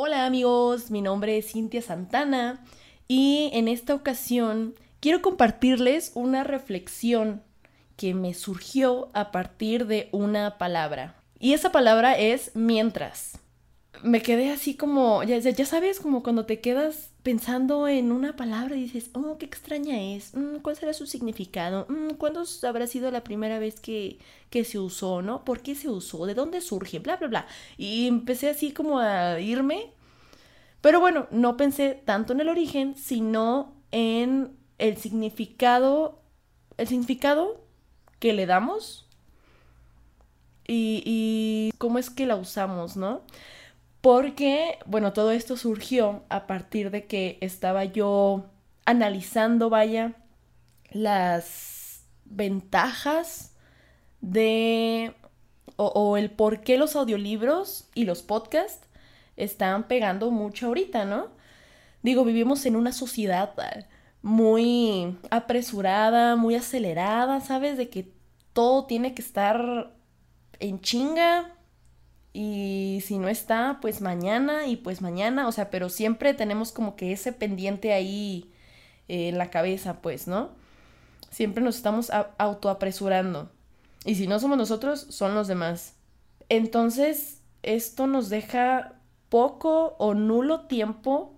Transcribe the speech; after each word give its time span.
Hola 0.00 0.26
amigos, 0.26 0.92
mi 0.92 1.02
nombre 1.02 1.38
es 1.38 1.50
Cintia 1.50 1.82
Santana 1.82 2.62
y 3.08 3.50
en 3.52 3.66
esta 3.66 3.96
ocasión 3.96 4.76
quiero 5.00 5.22
compartirles 5.22 6.12
una 6.14 6.44
reflexión 6.44 7.42
que 7.96 8.14
me 8.14 8.32
surgió 8.32 9.10
a 9.12 9.32
partir 9.32 9.88
de 9.88 10.08
una 10.12 10.56
palabra. 10.56 11.16
Y 11.40 11.52
esa 11.52 11.72
palabra 11.72 12.16
es 12.16 12.52
mientras. 12.54 13.40
Me 14.04 14.22
quedé 14.22 14.50
así 14.50 14.74
como, 14.76 15.24
ya, 15.24 15.38
ya 15.38 15.66
sabes, 15.66 15.98
como 15.98 16.22
cuando 16.22 16.46
te 16.46 16.60
quedas 16.60 17.10
pensando 17.24 17.88
en 17.88 18.12
una 18.12 18.36
palabra 18.36 18.76
y 18.76 18.82
dices, 18.82 19.10
oh, 19.14 19.38
qué 19.38 19.46
extraña 19.46 20.00
es, 20.00 20.34
mm, 20.34 20.58
cuál 20.62 20.76
será 20.76 20.92
su 20.92 21.06
significado, 21.06 21.86
mm, 21.88 22.14
cuándo 22.14 22.44
habrá 22.66 22.86
sido 22.86 23.10
la 23.10 23.24
primera 23.24 23.58
vez 23.58 23.80
que, 23.80 24.18
que 24.50 24.64
se 24.64 24.78
usó, 24.78 25.20
¿no? 25.20 25.44
¿Por 25.44 25.60
qué 25.60 25.74
se 25.74 25.88
usó? 25.88 26.26
¿De 26.26 26.34
dónde 26.34 26.60
surge? 26.60 27.00
Bla, 27.00 27.16
bla, 27.16 27.28
bla. 27.28 27.46
Y 27.76 28.06
empecé 28.06 28.48
así 28.48 28.72
como 28.72 29.00
a 29.00 29.40
irme. 29.40 29.92
Pero 30.80 31.00
bueno, 31.00 31.26
no 31.30 31.56
pensé 31.56 32.00
tanto 32.04 32.32
en 32.32 32.40
el 32.40 32.48
origen, 32.48 32.94
sino 32.96 33.74
en 33.90 34.56
el 34.78 34.96
significado, 34.96 36.20
el 36.76 36.86
significado 36.88 37.60
que 38.20 38.32
le 38.32 38.46
damos 38.46 39.06
y, 40.66 41.02
y 41.04 41.72
cómo 41.78 41.98
es 41.98 42.10
que 42.10 42.26
la 42.26 42.36
usamos, 42.36 42.96
¿no? 42.96 43.22
Porque, 44.08 44.78
bueno, 44.86 45.12
todo 45.12 45.32
esto 45.32 45.58
surgió 45.58 46.24
a 46.30 46.46
partir 46.46 46.90
de 46.90 47.06
que 47.06 47.36
estaba 47.42 47.84
yo 47.84 48.46
analizando, 48.86 49.68
vaya, 49.68 50.14
las 50.90 52.06
ventajas 52.24 53.54
de 54.22 55.14
o, 55.76 56.16
el 56.16 56.30
por 56.30 56.62
qué 56.62 56.78
los 56.78 56.96
audiolibros 56.96 57.90
y 57.94 58.06
los 58.06 58.22
podcasts 58.22 58.88
están 59.36 59.88
pegando 59.88 60.30
mucho 60.30 60.68
ahorita, 60.68 61.04
¿no? 61.04 61.28
Digo, 62.02 62.24
vivimos 62.24 62.64
en 62.64 62.76
una 62.76 62.92
sociedad 62.92 63.54
muy 64.22 65.18
apresurada, 65.30 66.34
muy 66.34 66.54
acelerada, 66.54 67.42
¿sabes? 67.42 67.76
De 67.76 67.90
que 67.90 68.10
todo 68.54 68.86
tiene 68.86 69.12
que 69.12 69.20
estar 69.20 69.94
en 70.60 70.80
chinga 70.80 71.57
y 72.32 73.02
si 73.04 73.18
no 73.18 73.28
está, 73.28 73.78
pues 73.80 74.00
mañana 74.00 74.66
y 74.66 74.76
pues 74.76 75.00
mañana, 75.00 75.48
o 75.48 75.52
sea, 75.52 75.70
pero 75.70 75.88
siempre 75.88 76.34
tenemos 76.34 76.72
como 76.72 76.96
que 76.96 77.12
ese 77.12 77.32
pendiente 77.32 77.92
ahí 77.92 78.52
eh, 79.08 79.28
en 79.28 79.38
la 79.38 79.50
cabeza, 79.50 80.00
pues, 80.02 80.28
¿no? 80.28 80.50
Siempre 81.30 81.62
nos 81.62 81.76
estamos 81.76 82.10
autoapresurando. 82.38 83.50
Y 84.04 84.14
si 84.14 84.26
no 84.26 84.38
somos 84.38 84.56
nosotros, 84.56 85.06
son 85.10 85.34
los 85.34 85.48
demás. 85.48 85.94
Entonces, 86.48 87.42
esto 87.62 88.06
nos 88.06 88.28
deja 88.28 88.94
poco 89.28 89.96
o 89.98 90.14
nulo 90.14 90.66
tiempo 90.66 91.37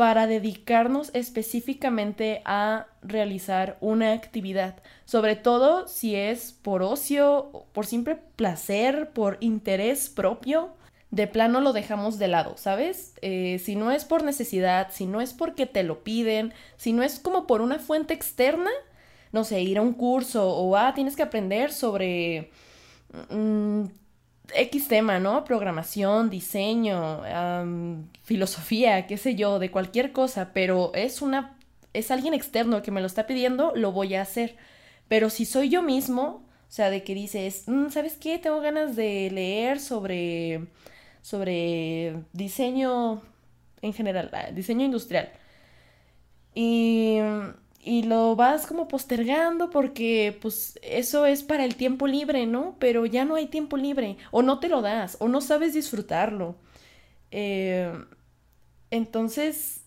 para 0.00 0.26
dedicarnos 0.26 1.10
específicamente 1.12 2.40
a 2.46 2.86
realizar 3.02 3.76
una 3.82 4.14
actividad, 4.14 4.76
sobre 5.04 5.36
todo 5.36 5.86
si 5.88 6.16
es 6.16 6.52
por 6.52 6.82
ocio, 6.82 7.66
por 7.74 7.84
simple 7.84 8.16
placer, 8.34 9.10
por 9.10 9.36
interés 9.40 10.08
propio, 10.08 10.70
de 11.10 11.26
plano 11.26 11.60
lo 11.60 11.74
dejamos 11.74 12.18
de 12.18 12.28
lado, 12.28 12.56
¿sabes? 12.56 13.12
Eh, 13.20 13.60
si 13.62 13.76
no 13.76 13.90
es 13.90 14.06
por 14.06 14.22
necesidad, 14.22 14.88
si 14.90 15.04
no 15.04 15.20
es 15.20 15.34
porque 15.34 15.66
te 15.66 15.82
lo 15.82 16.02
piden, 16.02 16.54
si 16.78 16.94
no 16.94 17.02
es 17.02 17.18
como 17.18 17.46
por 17.46 17.60
una 17.60 17.78
fuente 17.78 18.14
externa, 18.14 18.70
no 19.32 19.44
sé, 19.44 19.60
ir 19.60 19.76
a 19.76 19.82
un 19.82 19.92
curso 19.92 20.48
o, 20.48 20.76
ah, 20.76 20.94
tienes 20.94 21.14
que 21.14 21.24
aprender 21.24 21.74
sobre 21.74 22.50
mm, 23.28 23.84
X 24.54 24.88
tema, 24.88 25.18
¿no? 25.18 25.44
Programación, 25.44 26.30
diseño, 26.30 27.22
filosofía, 28.22 29.06
qué 29.06 29.16
sé 29.16 29.34
yo, 29.34 29.58
de 29.58 29.70
cualquier 29.70 30.12
cosa, 30.12 30.52
pero 30.52 30.92
es 30.94 31.22
una, 31.22 31.56
es 31.92 32.10
alguien 32.10 32.34
externo 32.34 32.82
que 32.82 32.90
me 32.90 33.00
lo 33.00 33.06
está 33.06 33.26
pidiendo, 33.26 33.72
lo 33.74 33.92
voy 33.92 34.14
a 34.14 34.22
hacer. 34.22 34.56
Pero 35.08 35.30
si 35.30 35.44
soy 35.44 35.68
yo 35.68 35.82
mismo, 35.82 36.44
o 36.68 36.72
sea, 36.72 36.90
de 36.90 37.02
que 37.02 37.14
dices, 37.14 37.64
mm, 37.66 37.88
¿sabes 37.88 38.16
qué? 38.16 38.38
Tengo 38.38 38.60
ganas 38.60 38.96
de 38.96 39.30
leer 39.32 39.80
sobre, 39.80 40.66
sobre 41.22 42.14
diseño 42.32 43.22
en 43.82 43.92
general, 43.92 44.30
diseño 44.54 44.84
industrial. 44.84 45.32
Y 46.54 47.18
y 47.82 48.02
lo 48.02 48.36
vas 48.36 48.66
como 48.66 48.88
postergando 48.88 49.70
porque 49.70 50.38
pues 50.42 50.78
eso 50.82 51.26
es 51.26 51.42
para 51.42 51.64
el 51.64 51.76
tiempo 51.76 52.06
libre, 52.06 52.46
¿no? 52.46 52.76
Pero 52.78 53.06
ya 53.06 53.24
no 53.24 53.36
hay 53.36 53.46
tiempo 53.46 53.76
libre 53.76 54.18
o 54.30 54.42
no 54.42 54.60
te 54.60 54.68
lo 54.68 54.82
das 54.82 55.16
o 55.20 55.28
no 55.28 55.40
sabes 55.40 55.74
disfrutarlo. 55.74 56.56
Eh, 57.30 57.92
entonces 58.90 59.84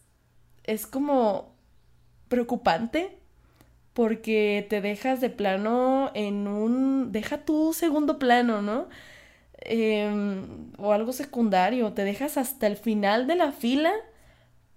es 0.63 0.87
como 0.87 1.55
preocupante 2.29 3.19
porque 3.93 4.65
te 4.69 4.81
dejas 4.81 5.21
de 5.21 5.29
plano 5.29 6.11
en 6.15 6.47
un... 6.47 7.11
deja 7.11 7.45
tu 7.45 7.73
segundo 7.73 8.19
plano, 8.19 8.61
¿no? 8.61 8.87
Em, 9.59 10.71
o 10.77 10.93
algo 10.93 11.13
secundario, 11.13 11.93
te 11.93 12.03
dejas 12.03 12.37
hasta 12.37 12.67
el 12.67 12.77
final 12.77 13.27
de 13.27 13.35
la 13.35 13.51
fila 13.51 13.93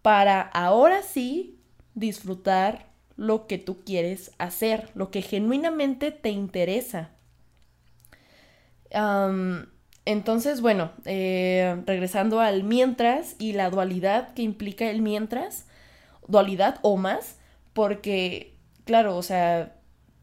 para 0.02 0.40
ahora 0.42 1.02
sí 1.02 1.58
disfrutar 1.94 2.95
lo 3.16 3.46
que 3.46 3.58
tú 3.58 3.82
quieres 3.84 4.32
hacer, 4.38 4.90
lo 4.94 5.10
que 5.10 5.22
genuinamente 5.22 6.10
te 6.12 6.30
interesa. 6.30 7.10
entonces, 10.04 10.60
bueno, 10.60 10.92
eh, 11.04 11.82
regresando 11.86 12.40
al 12.40 12.62
mientras 12.62 13.36
y 13.38 13.52
la 13.52 13.70
dualidad 13.70 14.34
que 14.34 14.42
implica 14.42 14.88
el 14.90 15.02
mientras, 15.02 15.66
dualidad 16.28 16.78
o 16.82 16.96
más, 16.96 17.36
porque, 17.72 18.56
claro, 18.84 19.16
o 19.16 19.22
sea, 19.22 19.76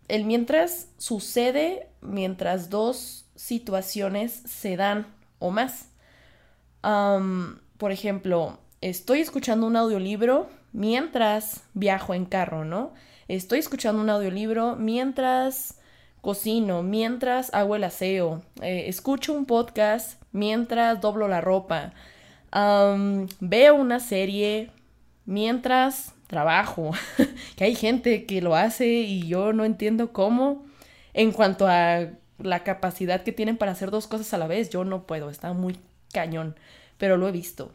el 0.08 0.26
mientras 0.26 0.90
sucede 0.98 1.90
mientras 2.02 2.70
dos 2.70 3.26
situaciones 3.36 4.32
se 4.32 4.76
dan 4.78 5.08
o 5.40 5.52
más. 5.52 5.90
por 7.78 7.92
ejemplo, 7.92 8.59
estoy 8.82 9.22
escuchando 9.22 9.68
un 9.68 9.76
audiolibro 9.76 10.50
mientras 10.73 11.63
viajo 11.73 12.13
en 12.13 12.25
carro, 12.25 12.66
¿no? 12.66 12.94
Estoy 13.28 13.59
escuchando 13.59 14.01
un 14.01 14.09
audiolibro 14.09 14.75
mientras 14.75 15.79
cocino, 16.22 16.84
mientras 16.84 17.53
hago 17.53 17.75
el 17.75 17.84
aseo, 17.84 18.41
eh, 18.61 18.85
escucho 18.88 19.34
un 19.34 19.45
podcast 19.45 20.22
mientras 20.31 21.00
doblo 21.01 21.28
la 21.28 21.41
ropa, 21.41 21.94
veo 23.39 23.75
una 23.75 24.00
serie 24.00 24.72
mientras 25.25 26.13
trabajo, 26.28 26.91
que 27.55 27.63
hay 27.66 27.75
gente 27.75 28.25
que 28.25 28.41
lo 28.41 28.55
hace 28.55 28.88
y 28.88 29.28
yo 29.28 29.53
no 29.53 29.66
entiendo 29.66 30.11
cómo. 30.11 30.66
En 31.13 31.31
cuanto 31.31 31.67
a 31.67 32.07
la 32.40 32.63
capacidad 32.63 33.22
que 33.22 33.31
tienen 33.31 33.57
para 33.57 33.73
hacer 33.73 33.91
dos 33.91 34.07
cosas 34.07 34.34
a 34.34 34.38
la 34.38 34.47
vez, 34.47 34.69
yo 34.69 34.84
no 34.84 35.05
puedo, 35.05 35.29
está 35.29 35.53
muy 35.53 35.78
cañón, 36.11 36.55
pero 36.97 37.17
lo 37.17 37.28
he 37.28 37.31
visto. 37.31 37.72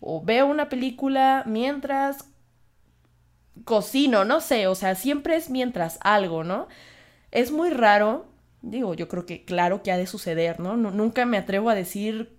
O 0.00 0.22
veo 0.22 0.46
una 0.46 0.68
película 0.68 1.44
mientras 1.46 2.26
cocino, 3.64 4.24
no 4.24 4.40
sé, 4.40 4.66
o 4.66 4.74
sea, 4.74 4.94
siempre 4.94 5.36
es 5.36 5.50
mientras 5.50 5.98
algo, 6.02 6.44
¿no? 6.44 6.68
Es 7.30 7.52
muy 7.52 7.70
raro, 7.70 8.26
digo, 8.62 8.94
yo 8.94 9.08
creo 9.08 9.26
que 9.26 9.44
claro 9.44 9.82
que 9.82 9.92
ha 9.92 9.98
de 9.98 10.06
suceder, 10.06 10.60
¿no? 10.60 10.76
nunca 10.76 11.26
me 11.26 11.38
atrevo 11.38 11.70
a 11.70 11.74
decir, 11.74 12.36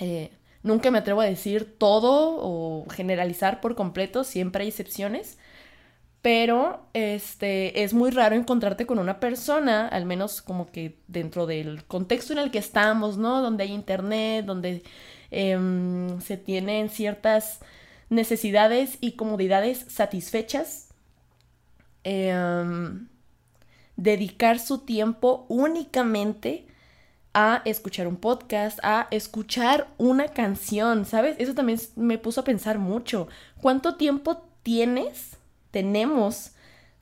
eh, 0.00 0.30
nunca 0.62 0.90
me 0.90 0.98
atrevo 0.98 1.20
a 1.20 1.26
decir 1.26 1.76
todo 1.78 2.36
o 2.40 2.86
generalizar 2.90 3.60
por 3.60 3.74
completo, 3.74 4.24
siempre 4.24 4.62
hay 4.62 4.68
excepciones, 4.68 5.38
pero 6.26 6.88
este, 6.92 7.84
es 7.84 7.94
muy 7.94 8.10
raro 8.10 8.34
encontrarte 8.34 8.84
con 8.84 8.98
una 8.98 9.20
persona, 9.20 9.86
al 9.86 10.06
menos 10.06 10.42
como 10.42 10.66
que 10.72 10.98
dentro 11.06 11.46
del 11.46 11.84
contexto 11.84 12.32
en 12.32 12.40
el 12.40 12.50
que 12.50 12.58
estamos, 12.58 13.16
¿no? 13.16 13.42
Donde 13.42 13.62
hay 13.62 13.72
internet, 13.72 14.44
donde 14.44 14.82
em, 15.30 16.20
se 16.20 16.36
tienen 16.36 16.90
ciertas 16.90 17.60
necesidades 18.08 18.98
y 19.00 19.12
comodidades 19.12 19.84
satisfechas, 19.88 20.88
em, 22.04 23.08
dedicar 23.96 24.58
su 24.58 24.78
tiempo 24.78 25.46
únicamente 25.48 26.66
a 27.34 27.60
escuchar 27.64 28.08
un 28.08 28.16
podcast, 28.16 28.78
a 28.82 29.08
escuchar 29.10 29.88
una 29.98 30.28
canción, 30.28 31.04
¿sabes? 31.04 31.36
Eso 31.38 31.54
también 31.54 31.78
me 31.94 32.16
puso 32.16 32.40
a 32.40 32.44
pensar 32.44 32.78
mucho. 32.78 33.28
¿Cuánto 33.60 33.96
tiempo 33.96 34.42
tienes, 34.62 35.36
tenemos, 35.70 36.52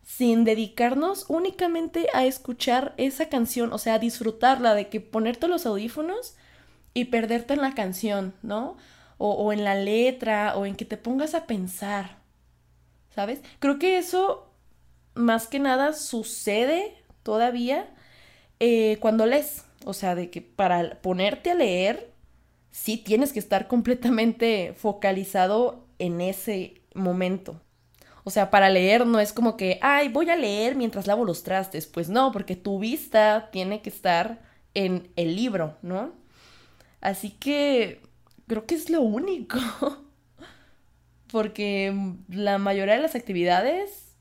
sin 0.03 0.43
dedicarnos 0.45 1.27
únicamente 1.29 2.09
a 2.13 2.25
escuchar 2.25 2.95
esa 2.97 3.29
canción? 3.29 3.73
O 3.73 3.79
sea, 3.79 4.01
disfrutarla, 4.01 4.75
de 4.75 4.89
que 4.89 5.01
ponerte 5.01 5.47
los 5.47 5.67
audífonos 5.67 6.35
y 6.95 7.07
perderte 7.07 7.55
en 7.55 7.61
la 7.61 7.75
canción, 7.75 8.35
¿no? 8.43 8.77
O, 9.19 9.53
en 9.53 9.65
la 9.65 9.75
letra 9.75 10.57
o 10.57 10.67
en 10.67 10.75
que 10.75 10.85
te 10.85 10.97
pongas 10.97 11.35
a 11.35 11.47
pensar, 11.47 12.19
¿sabes? 13.15 13.41
Creo 13.59 13.79
que 13.79 13.99
eso 13.99 14.51
más 15.15 15.47
que 15.47 15.59
nada 15.59 15.93
sucede 15.93 16.95
todavía 17.23 17.89
eh, 18.61 18.99
cuando 19.01 19.27
lees, 19.27 19.65
o 19.85 19.95
sea, 19.95 20.15
de 20.15 20.31
que 20.31 20.43
para 20.43 21.01
ponerte 21.01 21.51
a 21.51 21.55
leer, 21.55 22.11
sí 22.71 22.97
tienes 22.97 23.33
que 23.33 23.39
estar 23.39 23.69
completamente 23.69 24.75
focalizado 24.77 25.85
en 25.99 26.21
ese 26.21 26.83
momento. 26.95 27.61
O 28.25 28.31
sea, 28.31 28.51
para 28.51 28.71
leer 28.71 29.07
no 29.07 29.21
es 29.21 29.33
como 29.33 29.57
que, 29.57 29.79
ay, 29.83 30.09
voy 30.09 30.31
a 30.31 30.37
leer 30.37 30.77
mientras 30.77 31.07
lavo 31.07 31.25
los 31.25 31.43
trastes. 31.43 31.87
Pues 31.87 32.09
no, 32.09 32.33
porque 32.33 32.57
tu 32.57 32.79
vista 32.79 33.51
tiene 33.53 33.83
que 33.83 33.91
estar 33.91 34.41
en 34.73 35.11
el 35.17 35.37
libro, 35.37 35.77
¿no? 35.83 36.13
Así 37.01 37.31
que 37.31 38.01
creo 38.47 38.67
que 38.67 38.75
es 38.75 38.91
lo 38.91 39.03
único. 39.03 39.59
porque 41.35 42.15
la 42.29 42.59
mayoría 42.59 42.95
de 42.95 43.03
las 43.03 43.17
actividades... 43.17 44.15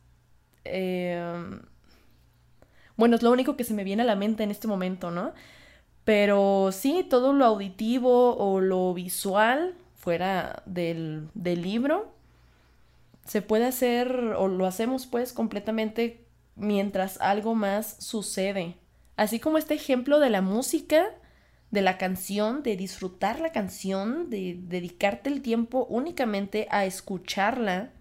Eh, 0.66 1.22
bueno, 2.96 3.16
es 3.16 3.22
lo 3.22 3.32
único 3.32 3.56
que 3.56 3.64
se 3.64 3.76
me 3.76 3.84
viene 3.84 4.02
a 4.02 4.06
la 4.06 4.16
mente 4.16 4.44
en 4.44 4.50
este 4.52 4.68
momento, 4.68 5.12
¿no? 5.12 5.34
Pero 6.06 6.72
sí, 6.72 7.06
todo 7.08 7.34
lo 7.34 7.46
auditivo 7.46 8.36
o 8.36 8.62
lo 8.62 8.94
visual 8.96 9.76
fuera 9.96 10.64
del, 10.66 11.30
del 11.36 11.62
libro 11.62 12.14
se 13.26 13.42
puede 13.42 13.66
hacer 13.66 14.12
o 14.38 14.48
lo 14.48 14.66
hacemos 14.66 15.06
pues 15.06 15.34
completamente 15.34 16.26
mientras 16.56 17.20
algo 17.22 17.56
más 17.56 17.96
sucede. 18.00 18.76
Así 19.16 19.40
como 19.40 19.58
este 19.58 19.76
ejemplo 19.76 20.20
de 20.20 20.30
la 20.30 20.42
música, 20.42 21.06
de 21.74 21.82
la 21.82 21.98
canción, 21.98 22.62
de 22.62 22.78
disfrutar 22.78 23.40
la 23.40 23.52
canción, 23.52 24.30
de 24.30 24.60
dedicarte 24.62 25.32
el 25.32 25.42
tiempo 25.42 25.88
únicamente 25.90 26.68
a 26.70 26.86
escucharla, 26.86 27.92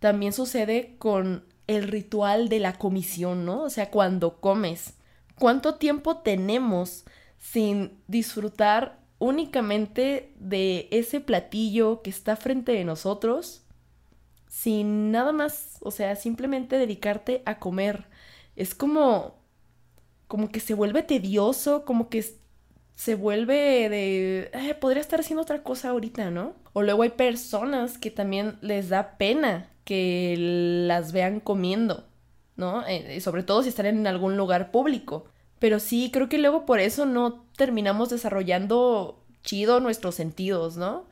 también 0.00 0.32
sucede 0.32 0.96
con 0.98 1.44
el 1.68 1.84
ritual 1.86 2.48
de 2.48 2.58
la 2.58 2.72
comisión, 2.72 3.44
¿no? 3.44 3.62
O 3.62 3.70
sea, 3.70 3.92
cuando 3.92 4.40
comes. 4.40 4.94
¿Cuánto 5.38 5.76
tiempo 5.76 6.16
tenemos 6.16 7.04
sin 7.38 7.92
disfrutar 8.08 8.98
únicamente 9.20 10.34
de 10.40 10.88
ese 10.90 11.20
platillo 11.20 12.02
que 12.02 12.10
está 12.10 12.34
frente 12.34 12.72
de 12.72 12.84
nosotros? 12.84 13.62
Sin 14.48 15.12
nada 15.12 15.30
más, 15.30 15.78
o 15.82 15.92
sea, 15.92 16.16
simplemente 16.16 16.78
dedicarte 16.78 17.44
a 17.46 17.60
comer. 17.60 18.08
Es 18.56 18.74
como 18.74 19.38
como 20.30 20.48
que 20.48 20.60
se 20.60 20.74
vuelve 20.74 21.02
tedioso, 21.02 21.84
como 21.84 22.08
que 22.08 22.24
se 23.00 23.14
vuelve 23.14 23.88
de, 23.88 24.50
eh, 24.52 24.74
podría 24.74 25.00
estar 25.00 25.20
haciendo 25.20 25.40
otra 25.40 25.62
cosa 25.62 25.88
ahorita, 25.88 26.30
¿no? 26.30 26.52
O 26.74 26.82
luego 26.82 27.02
hay 27.02 27.08
personas 27.08 27.96
que 27.96 28.10
también 28.10 28.58
les 28.60 28.90
da 28.90 29.16
pena 29.16 29.70
que 29.84 30.34
las 30.86 31.10
vean 31.12 31.40
comiendo, 31.40 32.04
¿no? 32.56 32.86
Eh, 32.86 33.18
sobre 33.22 33.42
todo 33.42 33.62
si 33.62 33.70
están 33.70 33.86
en 33.86 34.06
algún 34.06 34.36
lugar 34.36 34.70
público. 34.70 35.24
Pero 35.58 35.78
sí, 35.78 36.10
creo 36.12 36.28
que 36.28 36.36
luego 36.36 36.66
por 36.66 36.78
eso 36.78 37.06
no 37.06 37.46
terminamos 37.56 38.10
desarrollando 38.10 39.24
chido 39.42 39.80
nuestros 39.80 40.14
sentidos, 40.14 40.76
¿no? 40.76 41.06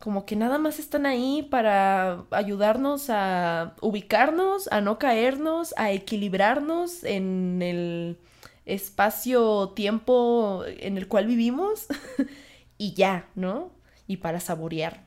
Como 0.00 0.26
que 0.26 0.36
nada 0.36 0.58
más 0.58 0.78
están 0.78 1.06
ahí 1.06 1.48
para 1.50 2.24
ayudarnos 2.30 3.08
a 3.08 3.74
ubicarnos, 3.80 4.68
a 4.70 4.82
no 4.82 4.98
caernos, 4.98 5.72
a 5.78 5.92
equilibrarnos 5.92 7.04
en 7.04 7.62
el 7.62 8.18
espacio-tiempo 8.66 10.64
en 10.66 10.96
el 10.96 11.08
cual 11.08 11.26
vivimos 11.26 11.86
y 12.78 12.94
ya, 12.94 13.28
¿no? 13.34 13.72
Y 14.06 14.18
para 14.18 14.40
saborear. 14.40 15.04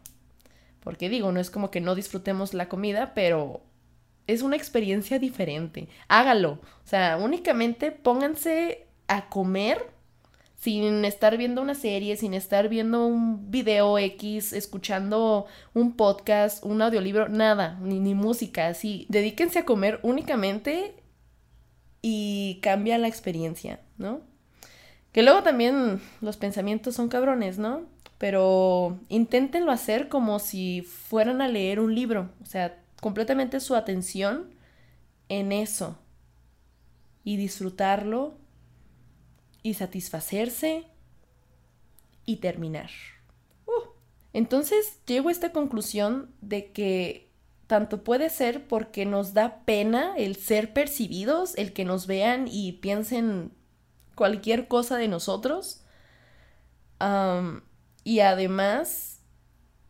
Porque 0.81 1.09
digo, 1.09 1.31
no 1.31 1.39
es 1.39 1.49
como 1.49 1.71
que 1.71 1.81
no 1.81 1.95
disfrutemos 1.95 2.53
la 2.53 2.69
comida, 2.69 3.13
pero 3.13 3.61
es 4.27 4.41
una 4.41 4.55
experiencia 4.55 5.19
diferente. 5.19 5.87
Hágalo. 6.07 6.59
O 6.83 6.87
sea, 6.87 7.17
únicamente 7.17 7.91
pónganse 7.91 8.87
a 9.07 9.29
comer 9.29 9.95
sin 10.57 11.05
estar 11.05 11.37
viendo 11.37 11.61
una 11.61 11.75
serie, 11.75 12.17
sin 12.17 12.33
estar 12.33 12.69
viendo 12.69 13.05
un 13.05 13.51
video 13.51 13.99
X, 13.99 14.53
escuchando 14.53 15.45
un 15.73 15.95
podcast, 15.95 16.63
un 16.63 16.81
audiolibro, 16.81 17.29
nada, 17.29 17.77
ni, 17.81 17.99
ni 17.99 18.15
música, 18.15 18.67
así. 18.67 19.05
Dedíquense 19.09 19.59
a 19.59 19.65
comer 19.65 19.99
únicamente 20.01 20.95
y 22.07 22.59
cambia 22.61 22.99
la 22.99 23.07
experiencia, 23.07 23.79
¿no? 23.97 24.21
Que 25.11 25.23
luego 25.23 25.41
también 25.41 25.99
los 26.21 26.37
pensamientos 26.37 26.93
son 26.93 27.09
cabrones, 27.09 27.57
¿no? 27.57 27.87
Pero 28.19 28.99
inténtenlo 29.09 29.71
hacer 29.71 30.07
como 30.07 30.37
si 30.37 30.83
fueran 30.83 31.41
a 31.41 31.47
leer 31.47 31.79
un 31.79 31.95
libro, 31.95 32.29
o 32.43 32.45
sea, 32.45 32.79
completamente 33.01 33.59
su 33.59 33.73
atención 33.73 34.51
en 35.29 35.51
eso 35.51 35.97
y 37.23 37.37
disfrutarlo 37.37 38.37
y 39.63 39.73
satisfacerse 39.73 40.83
y 42.27 42.35
terminar. 42.35 42.91
Uh. 43.65 43.89
Entonces 44.31 44.99
llego 45.07 45.29
a 45.29 45.31
esta 45.31 45.51
conclusión 45.51 46.29
de 46.41 46.71
que 46.71 47.31
tanto 47.67 48.03
puede 48.03 48.29
ser 48.29 48.67
porque 48.67 49.05
nos 49.05 49.33
da 49.33 49.61
pena 49.65 50.13
el 50.17 50.35
ser 50.35 50.73
percibidos, 50.73 51.55
el 51.55 51.73
que 51.73 51.85
nos 51.85 52.07
vean 52.07 52.47
y 52.49 52.73
piensen 52.73 53.51
cualquier 54.15 54.67
cosa 54.67 54.97
de 54.97 55.07
nosotros. 55.07 55.81
y 58.03 58.19
además, 58.19 59.19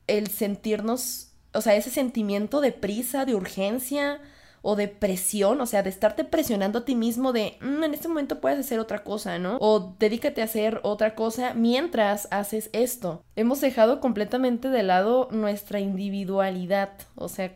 el 0.08 0.28
sentirnos, 0.28 1.34
o 1.54 1.62
sea, 1.62 1.76
ese 1.76 1.90
sentimiento 1.90 2.62
de 2.62 2.72
prisa, 2.72 3.26
de 3.26 3.36
urgencia 3.36 4.22
o 4.62 4.76
de 4.76 4.88
presión, 4.88 5.62
o 5.62 5.68
sea, 5.68 5.84
de 5.84 5.92
estarte 5.92 6.24
presionando 6.24 6.80
a 6.80 6.86
ti 6.86 6.96
mismo 6.96 7.34
de, 7.34 7.58
mm, 7.62 7.84
en 7.84 7.94
este 7.94 8.08
momento 8.08 8.42
puedes 8.42 8.60
hacer 8.60 8.80
otra 8.80 9.04
cosa, 9.04 9.38
¿no? 9.38 9.58
O 9.62 9.96
dedícate 10.00 10.42
a 10.42 10.46
hacer 10.46 10.80
otra 10.82 11.14
cosa 11.14 11.54
mientras 11.54 12.28
haces 12.32 12.72
esto. 12.74 13.24
Hemos 13.36 13.62
dejado 13.62 14.00
completamente 14.00 14.70
de 14.70 14.82
lado 14.82 15.28
nuestra 15.32 15.80
individualidad, 15.80 16.94
o 17.14 17.30
sea, 17.30 17.56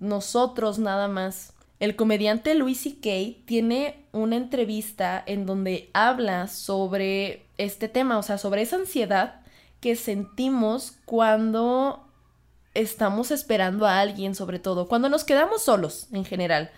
nosotros 0.00 0.78
nada 0.78 1.08
más. 1.08 1.52
El 1.80 1.94
comediante 1.94 2.54
Louis 2.54 2.80
C.K. 2.80 3.44
tiene 3.46 4.04
una 4.12 4.36
entrevista 4.36 5.22
en 5.24 5.46
donde 5.46 5.90
habla 5.92 6.48
sobre 6.48 7.46
este 7.56 7.88
tema, 7.88 8.18
o 8.18 8.22
sea, 8.22 8.38
sobre 8.38 8.62
esa 8.62 8.76
ansiedad 8.76 9.42
que 9.80 9.94
sentimos 9.94 10.98
cuando 11.04 12.04
estamos 12.74 13.30
esperando 13.30 13.86
a 13.86 14.00
alguien, 14.00 14.34
sobre 14.34 14.58
todo, 14.58 14.88
cuando 14.88 15.08
nos 15.08 15.24
quedamos 15.24 15.62
solos 15.62 16.08
en 16.12 16.24
general, 16.24 16.70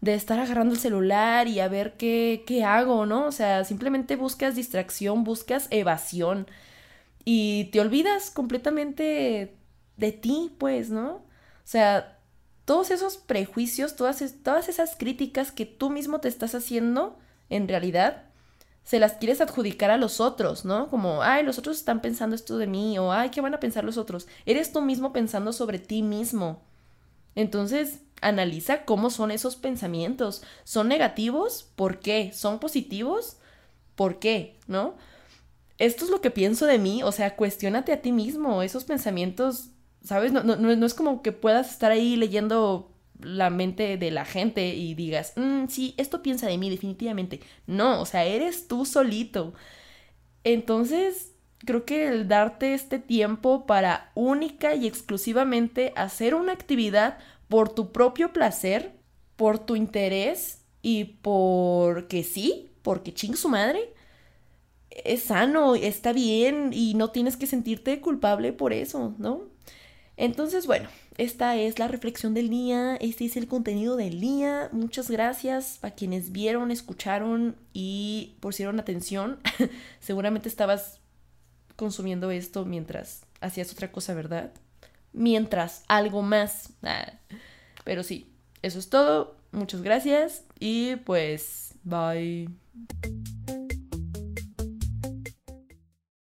de 0.00 0.14
estar 0.14 0.38
agarrando 0.38 0.74
el 0.74 0.80
celular 0.80 1.48
y 1.48 1.60
a 1.60 1.68
ver 1.68 1.96
qué, 1.96 2.44
qué 2.46 2.64
hago, 2.64 3.06
¿no? 3.06 3.26
O 3.26 3.32
sea, 3.32 3.64
simplemente 3.64 4.16
buscas 4.16 4.54
distracción, 4.54 5.24
buscas 5.24 5.66
evasión 5.70 6.46
y 7.24 7.64
te 7.72 7.80
olvidas 7.80 8.30
completamente 8.30 9.56
de 9.96 10.12
ti, 10.12 10.52
pues, 10.58 10.90
¿no? 10.90 11.14
O 11.14 11.22
sea, 11.66 12.13
todos 12.64 12.90
esos 12.90 13.16
prejuicios, 13.16 13.96
todas, 13.96 14.22
todas 14.42 14.68
esas 14.68 14.96
críticas 14.96 15.52
que 15.52 15.66
tú 15.66 15.90
mismo 15.90 16.20
te 16.20 16.28
estás 16.28 16.54
haciendo, 16.54 17.18
en 17.50 17.68
realidad, 17.68 18.24
se 18.84 18.98
las 18.98 19.14
quieres 19.14 19.40
adjudicar 19.40 19.90
a 19.90 19.96
los 19.96 20.20
otros, 20.20 20.64
¿no? 20.64 20.88
Como, 20.88 21.22
ay, 21.22 21.42
los 21.42 21.58
otros 21.58 21.78
están 21.78 22.00
pensando 22.00 22.36
esto 22.36 22.58
de 22.58 22.66
mí, 22.66 22.98
o 22.98 23.12
ay, 23.12 23.30
¿qué 23.30 23.40
van 23.40 23.54
a 23.54 23.60
pensar 23.60 23.84
los 23.84 23.96
otros? 23.96 24.26
Eres 24.46 24.72
tú 24.72 24.82
mismo 24.82 25.12
pensando 25.12 25.52
sobre 25.52 25.78
ti 25.78 26.02
mismo. 26.02 26.62
Entonces, 27.34 28.00
analiza 28.20 28.84
cómo 28.84 29.10
son 29.10 29.30
esos 29.30 29.56
pensamientos. 29.56 30.42
¿Son 30.64 30.88
negativos? 30.88 31.70
¿Por 31.76 32.00
qué? 32.00 32.32
¿Son 32.32 32.60
positivos? 32.60 33.38
¿Por 33.94 34.18
qué? 34.18 34.58
¿No? 34.66 34.94
Esto 35.78 36.04
es 36.04 36.10
lo 36.10 36.20
que 36.20 36.30
pienso 36.30 36.66
de 36.66 36.78
mí, 36.78 37.02
o 37.02 37.10
sea, 37.10 37.36
cuestionate 37.36 37.92
a 37.92 38.00
ti 38.00 38.12
mismo. 38.12 38.62
Esos 38.62 38.84
pensamientos 38.84 39.70
¿sabes? 40.04 40.32
No, 40.32 40.42
no, 40.44 40.56
no, 40.56 40.86
es 40.86 40.94
como 40.94 41.22
que 41.22 41.32
puedas 41.32 41.70
estar 41.72 41.92
ahí 41.92 42.16
leyendo 42.16 42.92
la 43.20 43.50
mente 43.50 43.96
de 43.96 44.10
la 44.10 44.24
gente 44.24 44.74
y 44.74 44.94
digas, 44.94 45.32
mm, 45.36 45.66
sí, 45.68 45.94
esto 45.96 46.22
piensa 46.22 46.46
de 46.46 46.58
mí 46.58 46.70
definitivamente. 46.70 47.40
No, 47.66 48.00
o 48.02 48.06
sea, 48.06 48.24
eres 48.24 48.68
tú 48.68 48.84
solito. 48.84 49.54
Entonces, 50.44 51.32
creo 51.60 51.84
que 51.84 52.08
el 52.08 52.28
darte 52.28 52.74
este 52.74 52.98
tiempo 52.98 53.66
para 53.66 54.12
única 54.14 54.74
y 54.74 54.86
exclusivamente 54.86 55.92
hacer 55.96 56.34
una 56.34 56.52
actividad 56.52 57.18
por 57.48 57.70
tu 57.74 57.92
propio 57.92 58.32
placer, 58.32 58.92
por 59.36 59.58
tu 59.58 59.76
interés 59.76 60.64
y 60.82 61.04
porque 61.22 62.24
sí, 62.24 62.70
porque 62.82 63.14
ching 63.14 63.36
su 63.36 63.48
madre, 63.48 63.94
es 64.90 65.24
sano, 65.24 65.74
está 65.74 66.12
bien 66.12 66.70
y 66.72 66.94
no 66.94 67.10
tienes 67.10 67.36
que 67.36 67.46
sentirte 67.46 68.00
culpable 68.00 68.52
por 68.52 68.72
eso, 68.72 69.14
¿no? 69.18 69.53
Entonces, 70.16 70.66
bueno, 70.66 70.88
esta 71.16 71.56
es 71.56 71.78
la 71.78 71.88
reflexión 71.88 72.34
del 72.34 72.48
día, 72.48 72.96
este 72.96 73.24
es 73.24 73.36
el 73.36 73.48
contenido 73.48 73.96
del 73.96 74.20
día. 74.20 74.68
Muchas 74.72 75.10
gracias 75.10 75.78
a 75.82 75.90
quienes 75.90 76.32
vieron, 76.32 76.70
escucharon 76.70 77.56
y 77.72 78.36
pusieron 78.40 78.78
atención. 78.78 79.38
Seguramente 80.00 80.48
estabas 80.48 81.00
consumiendo 81.76 82.30
esto 82.30 82.64
mientras 82.64 83.24
hacías 83.40 83.72
otra 83.72 83.90
cosa, 83.90 84.14
¿verdad? 84.14 84.52
Mientras 85.12 85.84
algo 85.88 86.22
más. 86.22 86.70
Ah, 86.86 87.12
pero 87.84 88.02
sí, 88.02 88.30
eso 88.62 88.78
es 88.78 88.88
todo. 88.88 89.36
Muchas 89.52 89.82
gracias 89.82 90.44
y 90.58 90.96
pues 90.96 91.74
bye. 91.84 92.48